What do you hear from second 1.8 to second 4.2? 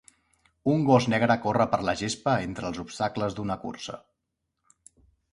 la gespa entre els obstacles d'una cursa